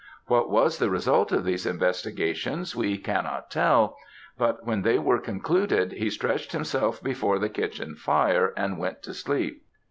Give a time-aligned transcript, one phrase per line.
[0.25, 3.97] What was the result of these investigations we cannot tell;
[4.35, 9.13] but when they were concluded, he stretched himself before the kitchen fire, and went to
[9.13, 9.63] sleep.